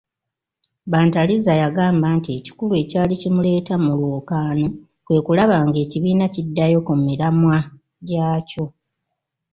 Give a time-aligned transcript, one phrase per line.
[0.91, 4.67] Bantariza yagamba nti ekikulu ekyali kimuleeta mu lwokaano
[5.05, 7.57] kwekulaba nga ekibiina kiddayo kumiramwa
[8.07, 8.65] gyaakyo.